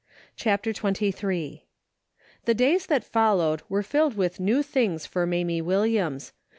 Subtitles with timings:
[0.35, 1.61] CHAPTER XXIIL
[2.45, 6.33] The days that followed were filled with new things for Mamie Williams.